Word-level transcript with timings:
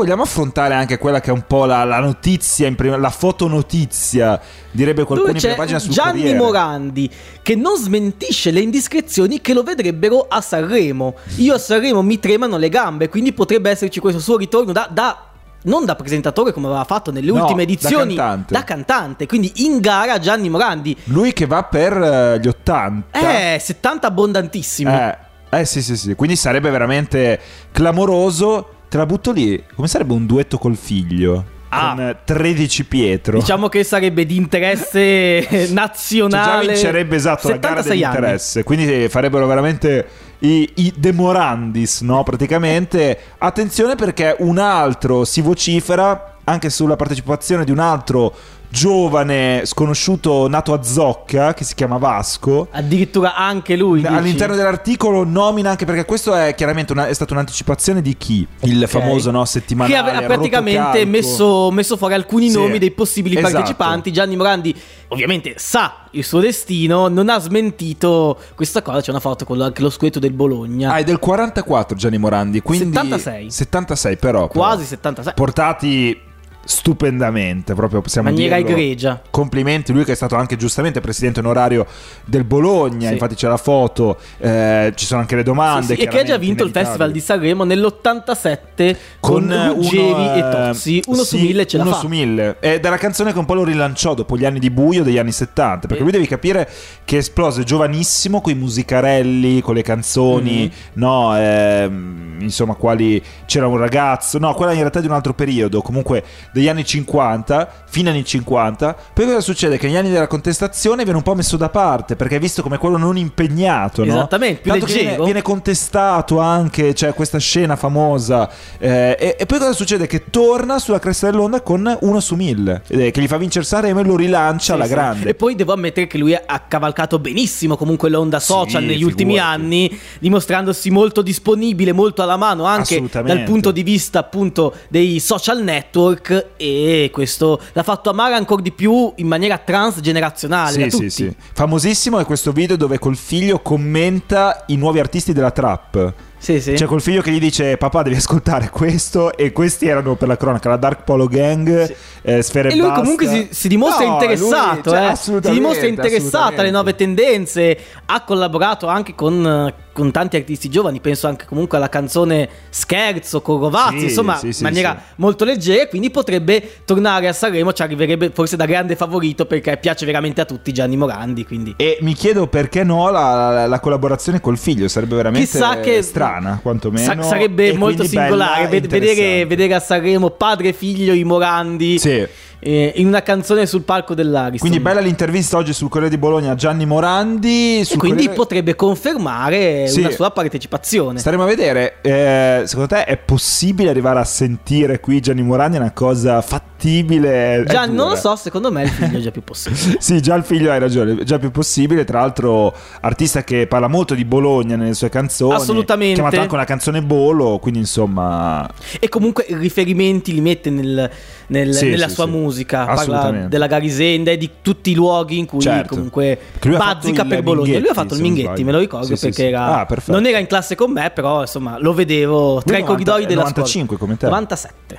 vogliamo 0.00 0.22
affrontare 0.22 0.74
anche 0.74 0.98
quella 0.98 1.20
che 1.20 1.30
è 1.30 1.32
un 1.32 1.44
po' 1.46 1.64
la, 1.66 1.84
la 1.84 2.00
notizia, 2.00 2.66
in 2.66 2.74
prima, 2.74 2.96
la 2.96 3.10
fotonotizia, 3.10 4.40
direbbe 4.70 5.04
qualcuno 5.04 5.32
in 5.32 5.38
prima 5.38 5.54
pagina 5.54 5.78
sul 5.78 5.92
Gianni 5.92 6.20
Corriere. 6.20 6.38
Morandi 6.38 7.10
che 7.42 7.54
non 7.54 7.76
smentisce 7.76 8.50
le 8.50 8.60
indiscrezioni 8.60 9.40
che 9.40 9.52
lo 9.52 9.62
vedrebbero 9.62 10.26
a 10.28 10.40
Sanremo. 10.40 11.14
Io 11.36 11.54
a 11.54 11.58
Sanremo 11.58 12.02
mi 12.02 12.18
tremano 12.18 12.56
le 12.56 12.68
gambe, 12.68 13.08
quindi 13.08 13.32
potrebbe 13.32 13.70
esserci 13.70 14.00
questo 14.00 14.20
suo 14.20 14.36
ritorno 14.38 14.72
da, 14.72 14.88
da- 14.90 15.24
non 15.64 15.84
da 15.84 15.94
presentatore 15.94 16.52
come 16.52 16.66
aveva 16.68 16.84
fatto 16.84 17.12
nelle 17.12 17.30
No, 17.30 17.40
ultime 17.42 17.64
da 17.66 17.70
edizioni, 17.72 18.14
cantante. 18.14 18.54
da 18.54 18.64
cantante. 18.64 19.26
Quindi 19.26 19.52
in 19.56 19.80
gara 19.80 20.18
Gianni 20.18 20.48
Morandi. 20.48 20.96
Lui 21.04 21.34
che 21.34 21.46
va 21.46 21.64
per 21.64 21.92
eh, 21.92 22.40
gli 22.40 22.48
80. 22.48 23.54
Eh, 23.54 23.58
70 23.58 24.06
abbondantissimi. 24.06 24.90
Eh, 24.90 25.18
eh, 25.50 25.64
sì, 25.66 25.82
sì, 25.82 25.96
sì. 25.96 26.14
Quindi 26.14 26.36
sarebbe 26.36 26.70
veramente 26.70 27.38
clamoroso. 27.72 28.76
Te 28.90 28.96
la 28.96 29.06
butto 29.06 29.30
lì. 29.30 29.62
Come 29.76 29.86
sarebbe 29.86 30.14
un 30.14 30.26
duetto 30.26 30.58
col 30.58 30.74
figlio? 30.74 31.44
Ah. 31.68 31.94
Con 31.94 32.08
eh, 32.08 32.16
13 32.24 32.84
Pietro. 32.86 33.38
Diciamo 33.38 33.68
che 33.68 33.84
sarebbe 33.84 34.26
di 34.26 34.34
interesse 34.34 35.46
Cioè, 35.48 35.66
già 35.68 35.72
nazionale. 35.72 36.72
vincerebbe 36.72 37.14
esatto 37.14 37.48
la 37.50 37.58
gara 37.58 37.82
76 37.82 38.02
anni. 38.02 38.14
dell'interesse. 38.14 38.64
Quindi 38.64 39.08
farebbero 39.08 39.46
veramente 39.46 40.08
i, 40.40 40.68
i 40.74 40.92
demorandis, 40.96 42.00
no? 42.00 42.24
Praticamente. 42.24 43.16
Attenzione 43.38 43.94
perché 43.94 44.34
un 44.40 44.58
altro 44.58 45.24
si 45.24 45.40
vocifera 45.40 46.38
anche 46.42 46.68
sulla 46.68 46.96
partecipazione 46.96 47.64
di 47.64 47.70
un 47.70 47.78
altro 47.78 48.34
giovane 48.70 49.62
sconosciuto 49.64 50.48
nato 50.48 50.72
a 50.72 50.82
Zocca 50.82 51.52
che 51.54 51.64
si 51.64 51.74
chiama 51.74 51.98
Vasco. 51.98 52.68
Addirittura 52.70 53.34
anche 53.34 53.76
lui. 53.76 54.00
dici? 54.00 54.12
All'interno 54.12 54.54
dell'articolo 54.54 55.24
nomina 55.24 55.70
anche 55.70 55.84
perché 55.84 56.04
questo 56.04 56.34
è 56.34 56.54
chiaramente 56.54 56.92
una- 56.92 57.08
è 57.08 57.12
stata 57.12 57.32
un'anticipazione 57.34 58.00
di 58.00 58.16
chi? 58.16 58.46
Il 58.60 58.82
Ok. 58.84 58.88
famoso 58.88 59.30
no, 59.30 59.40
che 59.42 59.48
settimanale 59.48 59.96
aveva 59.96 60.22
praticamente 60.26 60.78
rotocalco. 60.80 61.08
messo, 61.10 61.70
messo 61.72 61.96
fuori 61.96 62.14
alcuni 62.14 62.48
Sì, 62.48 62.56
nomi 62.56 62.78
dei 62.78 62.92
possibili 62.92 63.36
esatto. 63.36 63.52
partecipanti. 63.54 64.12
Gianni 64.12 64.36
Morandi, 64.36 64.74
ovviamente, 65.08 65.54
sa 65.56 66.06
il 66.12 66.24
suo 66.24 66.38
destino, 66.40 67.08
non 67.08 67.28
ha 67.28 67.38
smentito 67.40 68.38
questa 68.54 68.82
cosa. 68.82 69.00
C'è 69.00 69.10
una 69.10 69.20
foto 69.20 69.44
con 69.44 69.56
lo- 69.56 69.64
anche 69.64 69.82
lo 69.82 69.90
scudetto 69.90 70.18
del 70.20 70.32
Bologna. 70.32 70.92
Ah, 70.92 70.96
è 70.98 71.04
del 71.04 71.18
44 71.18 71.96
Gianni 71.96 72.18
Morandi, 72.18 72.60
quindi 72.60 72.86
76. 72.94 73.50
76 73.50 74.16
però. 74.16 74.46
però. 74.46 74.48
quasi 74.48 74.84
76. 74.84 75.34
portati 75.34 76.20
stupendamente, 76.64 77.74
proprio 77.74 78.00
possiamo 78.00 78.30
maniera 78.30 78.56
dirlo. 78.56 78.70
egregia. 78.72 79.22
Complimenti, 79.30 79.92
lui 79.92 80.04
che 80.04 80.12
è 80.12 80.14
stato 80.14 80.36
anche 80.36 80.56
giustamente 80.56 81.00
presidente 81.00 81.40
onorario 81.40 81.86
del 82.24 82.44
Bologna, 82.44 83.06
Sì. 83.08 83.12
infatti 83.14 83.34
c'è 83.34 83.48
la 83.48 83.56
foto, 83.56 84.18
eh, 84.38 84.92
ci 84.94 85.04
sono 85.06 85.20
anche 85.20 85.36
le 85.36 85.42
domande. 85.42 85.86
Sì, 85.86 85.94
sì, 85.94 86.00
e 86.02 86.08
che 86.08 86.20
ha 86.20 86.22
già 86.24 86.36
vinto 86.38 86.64
il 86.64 86.70
Festival 86.70 87.10
di 87.12 87.20
Sanremo 87.20 87.64
nell'87 87.64 88.96
con, 89.20 89.50
eh, 89.50 89.68
Ruggeri 89.68 89.98
uno, 90.12 90.34
e 90.34 90.38
eh, 90.38 90.50
Tozzi. 90.50 91.02
Uno 91.06 91.22
su 91.24 91.38
mille 91.38 91.66
ce 91.66 91.76
la 91.76 91.82
uno 91.84 91.92
fa. 91.92 91.98
su 91.98 92.08
mille. 92.08 92.56
Ed 92.60 92.84
è 92.84 92.88
la 92.88 92.96
canzone 92.98 93.32
che 93.32 93.38
un 93.38 93.44
po' 93.46 93.54
lo 93.54 93.64
rilanciò 93.64 94.14
dopo 94.14 94.36
gli 94.36 94.44
anni 94.44 94.58
di 94.58 94.70
buio 94.70 95.02
degli 95.02 95.18
anni 95.18 95.32
70. 95.32 95.86
Perché 95.88 96.02
lui 96.02 96.12
devi 96.12 96.26
capire 96.26 96.68
che 97.04 97.18
esplose 97.18 97.64
giovanissimo 97.64 98.40
con 98.40 98.52
i 98.52 98.56
musicarelli, 98.56 99.60
con 99.60 99.74
le 99.74 99.82
canzoni, 99.82 100.62
Mhm. 100.64 100.70
no? 100.94 101.36
ehm, 101.36 102.36
insomma, 102.40 102.74
quali 102.74 103.22
c'era 103.46 103.66
un 103.66 103.76
ragazzo, 103.76 104.38
no, 104.38 104.54
quella 104.54 104.72
in 104.72 104.78
realtà 104.78 104.98
è 104.98 105.02
di 105.02 105.08
un 105.08 105.14
altro 105.14 105.34
periodo, 105.34 105.82
comunque 105.82 106.22
degli 106.52 106.68
anni 106.68 106.84
50, 106.84 107.68
fine 107.86 108.10
anni 108.10 108.24
50. 108.24 108.96
Poi 109.14 109.24
cosa 109.26 109.40
succede? 109.40 109.78
Che 109.78 109.86
negli 109.86 109.96
anni 109.96 110.10
della 110.10 110.26
contestazione 110.26 111.02
viene 111.02 111.18
un 111.18 111.22
po' 111.24 111.34
messo 111.34 111.56
da 111.56 111.68
parte 111.68 112.16
perché 112.16 112.36
è 112.36 112.38
visto 112.38 112.62
come 112.62 112.78
quello 112.78 112.96
non 112.96 113.16
impegnato, 113.16 114.04
no? 114.04 114.12
Esattamente, 114.12 114.60
più 114.60 114.70
Tanto 114.70 114.86
viene, 114.86 115.16
viene 115.24 115.42
contestato 115.42 116.38
anche, 116.40 116.92
c'è 116.92 117.14
questa 117.14 117.38
scena 117.38 117.76
famosa. 117.76 118.48
eh, 118.78 119.16
e, 119.18 119.36
e 119.38 119.46
poi 119.46 119.58
cosa 119.58 119.72
succede? 119.72 120.06
Che 120.06 120.24
torna 120.30 120.78
sulla 120.78 120.98
cresta 120.98 121.30
dell'onda 121.30 121.60
con 121.62 121.96
uno 122.00 122.20
su 122.20 122.34
mille, 122.34 122.82
eh, 122.88 123.10
che 123.10 123.20
gli 123.20 123.26
fa 123.28 123.36
vincere 123.36 123.64
Sanremo 123.64 124.00
e 124.00 124.04
lo 124.04 124.16
rilancia 124.16 124.74
alla 124.74 124.84
Sì, 124.84 124.88
sì. 124.90 124.94
grande. 124.94 125.28
E 125.30 125.34
poi 125.34 125.54
devo 125.54 125.72
ammettere 125.72 126.06
che 126.06 126.18
lui 126.18 126.34
ha 126.34 126.60
cavalcato 126.66 127.18
benissimo 127.18 127.76
comunque 127.76 128.08
l'onda 128.08 128.40
social 128.40 128.80
Sì, 128.82 128.86
negli 128.88 129.02
ultimi 129.02 129.34
figurati. 129.34 129.60
anni, 129.60 130.00
dimostrandosi 130.18 130.90
molto 130.90 131.22
disponibile, 131.22 131.92
molto 131.92 132.22
alla 132.22 132.36
mano 132.36 132.64
anche 132.64 133.02
dal 133.22 133.42
punto 133.44 133.70
di 133.70 133.82
vista 133.82 134.18
appunto 134.20 134.74
dei 134.88 135.18
social 135.20 135.62
network 135.62 136.39
e 136.56 137.10
questo 137.12 137.60
l'ha 137.72 137.82
fatto 137.82 138.10
amare 138.10 138.34
ancora 138.34 138.62
di 138.62 138.72
più 138.72 139.12
in 139.16 139.26
maniera 139.26 139.58
transgenerazionale 139.58 140.90
Sì, 140.90 140.96
sì, 140.96 141.10
sì. 141.10 141.34
Famosissimo 141.52 142.18
è 142.18 142.24
questo 142.24 142.52
video 142.52 142.76
dove 142.76 142.98
col 142.98 143.16
figlio 143.16 143.60
commenta 143.60 144.64
i 144.68 144.76
nuovi 144.76 144.98
artisti 144.98 145.32
della 145.32 145.50
trap. 145.50 146.12
Sì, 146.38 146.58
sì. 146.58 146.74
Cioè 146.74 146.86
col 146.88 147.02
figlio 147.02 147.20
che 147.20 147.30
gli 147.32 147.38
dice 147.38 147.76
papà 147.76 148.02
devi 148.02 148.16
ascoltare 148.16 148.70
questo 148.70 149.36
e 149.36 149.52
questi 149.52 149.86
erano 149.88 150.14
per 150.16 150.26
la 150.26 150.38
cronaca 150.38 150.70
la 150.70 150.76
Dark 150.76 151.04
Polo 151.04 151.26
Gang, 151.26 151.84
Sì. 151.84 151.94
eh, 152.22 152.42
Sfere 152.42 152.70
E 152.70 152.76
lui 152.76 152.86
Basta. 152.86 153.00
comunque 153.00 153.26
si, 153.26 153.48
si 153.50 153.68
dimostra 153.68 154.06
No, 154.06 154.12
interessato, 154.14 154.90
lui, 154.90 154.98
cioè, 154.98 155.10
eh. 155.12 155.16
si 155.16 155.50
dimostra 155.50 155.86
interessato 155.86 156.60
alle 156.62 156.70
nuove 156.70 156.94
tendenze, 156.94 157.76
ha 158.06 158.24
collaborato 158.24 158.86
anche 158.86 159.14
con, 159.14 159.44
eh, 159.68 159.74
con 160.00 160.10
tanti 160.12 160.36
artisti 160.36 160.70
giovani, 160.70 160.98
penso 161.00 161.26
anche 161.26 161.44
comunque 161.44 161.76
alla 161.76 161.90
canzone 161.90 162.48
Scherzo 162.70 163.42
con 163.42 163.60
Rovazzi, 163.60 163.98
Sì, 163.98 164.04
insomma 164.06 164.36
sì, 164.36 164.50
sì, 164.52 164.60
in 164.62 164.64
maniera 164.68 164.96
sì. 164.98 165.12
molto 165.16 165.44
leggera, 165.44 165.86
quindi 165.88 166.10
potrebbe 166.10 166.62
tornare 166.86 167.28
a 167.28 167.34
Sanremo, 167.34 167.72
ci 167.74 167.82
arriverebbe 167.82 168.30
forse 168.32 168.56
da 168.56 168.64
grande 168.64 168.96
favorito 168.96 169.44
perché 169.44 169.76
piace 169.76 170.06
veramente 170.06 170.40
a 170.40 170.46
tutti 170.46 170.72
Gianni 170.72 170.96
Morandi, 170.96 171.44
quindi... 171.44 171.74
E 171.76 171.98
mi 172.00 172.14
chiedo 172.14 172.46
perché 172.46 172.82
no 172.82 173.10
la, 173.10 173.50
la- 173.50 173.66
la 173.66 173.80
collaborazione 173.80 174.40
col 174.40 174.56
figlio, 174.56 174.88
sarebbe 174.88 175.16
veramente 175.16 175.46
Chissà 175.50 175.80
che 175.80 176.00
strana 176.00 176.58
quantomeno. 176.62 177.04
Sa- 177.22 177.22
sarebbe 177.28 177.68
e 177.72 177.76
molto 177.76 178.04
singolare 178.04 178.68
ved- 178.68 178.86
vedere, 178.86 179.44
vedere 179.44 179.74
a 179.74 179.80
Sanremo 179.80 180.30
padre 180.30 180.68
e 180.68 180.72
figlio 180.72 181.12
i 181.12 181.24
Morandi 181.24 181.98
Sì. 181.98 182.26
Eh, 182.60 182.92
in 182.96 183.06
una 183.06 183.22
canzone 183.22 183.66
sul 183.66 183.82
palco 183.82 184.14
dell'Ariston. 184.14 184.58
Quindi 184.68 184.80
bella 184.80 185.00
l'intervista 185.00 185.56
oggi 185.56 185.72
sul 185.72 185.88
Corriere 185.88 186.14
di 186.14 186.20
Bologna 186.20 186.52
a 186.52 186.54
Gianni 186.54 186.86
Morandi. 186.86 187.80
E 187.80 187.86
quindi 187.96 188.16
Corriere- 188.26 188.34
potrebbe 188.34 188.74
confermare 188.76 189.88
Sì. 189.88 190.00
una 190.00 190.10
sua 190.10 190.30
partecipazione. 190.30 191.18
Staremo 191.18 191.42
a 191.42 191.46
vedere. 191.46 191.96
eh, 192.02 192.62
secondo 192.66 192.94
te 192.94 193.04
è 193.04 193.16
possibile 193.16 193.90
arrivare 193.90 194.18
a 194.20 194.24
sentire 194.24 195.00
qui 195.00 195.20
Gianni 195.20 195.42
Morandi? 195.42 195.76
È 195.76 195.80
una 195.80 195.92
cosa 195.92 196.40
fattibile? 196.40 197.64
Già 197.66 197.86
non 197.86 198.10
lo 198.10 198.16
so, 198.16 198.36
secondo 198.36 198.70
me 198.72 198.82
il 198.84 198.88
figlio 198.88 199.18
è 199.18 199.20
già 199.20 199.30
più 199.30 199.42
possibile. 199.42 199.96
Sì, 200.00 200.20
già 200.20 200.34
il 200.34 200.44
figlio 200.44 200.70
hai 200.70 200.78
ragione, 200.78 201.16
è 201.20 201.24
già 201.24 201.38
più 201.38 201.50
possibile. 201.50 202.04
Tra 202.04 202.20
l'altro, 202.20 202.74
artista 203.00 203.42
che 203.44 203.66
parla 203.66 203.88
molto 203.88 204.14
di 204.14 204.24
Bologna 204.24 204.76
nelle 204.76 204.94
sue 204.94 205.08
canzoni. 205.08 205.54
Assolutamente. 205.54 206.14
Chiamato 206.14 206.40
anche 206.40 206.54
una 206.54 206.64
canzone 206.64 207.02
Bolo, 207.02 207.58
quindi 207.58 207.80
insomma. 207.80 208.68
e 208.98 209.08
comunque 209.08 209.46
riferimenti 209.50 210.32
li 210.32 210.40
mette 210.40 210.70
nel- 210.70 211.10
nel- 211.48 211.74
Sì, 211.74 211.88
nella 211.90 212.08
sì, 212.08 212.14
sua 212.14 212.24
sì. 212.24 212.30
Musica. 212.50 212.84
Parla 212.84 213.30
della 213.48 213.66
Garisenda 213.66 214.30
e 214.30 214.36
di 214.36 214.50
tutti 214.62 214.90
i 214.90 214.94
luoghi 214.94 215.38
in 215.38 215.46
cui 215.46 215.60
Certo. 215.60 215.94
comunque 215.94 216.38
bazzica 216.76 217.24
per 217.24 217.42
Bologna. 217.42 217.78
Lui 217.78 217.88
ha 217.88 217.94
fatto 217.94 218.14
il 218.14 218.20
Minghetti, 218.20 218.64
me 218.64 218.72
lo 218.72 218.78
ricordo 218.78 219.14
Sì, 219.16 219.26
perché 219.26 219.42
sì. 219.42 219.48
era, 219.48 219.80
Ah, 219.80 219.86
non 220.06 220.26
era 220.26 220.38
in 220.38 220.46
classe 220.46 220.74
con 220.74 220.90
me, 220.92 221.10
però 221.10 221.40
insomma 221.42 221.78
lo 221.78 221.92
vedevo 221.94 222.60
tra 222.64 222.76
i 222.76 222.80
90 222.82 222.86
corridoi 222.86 223.26
della 223.26 223.42
95 223.42 223.96
scuola. 223.96 223.98
come 224.00 224.16
te. 224.18 224.26
97. 224.26 224.74